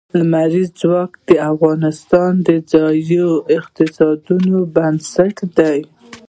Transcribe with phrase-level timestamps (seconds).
[0.19, 3.25] لمریز ځواک د افغانستان د ځایي
[3.57, 5.79] اقتصادونو بنسټ دی.